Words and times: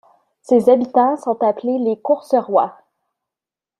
Ses 0.41 0.67
habitants 0.67 1.15
sont 1.15 1.43
appelés 1.43 1.77
les 1.77 1.95
Courzerois. 1.95 2.75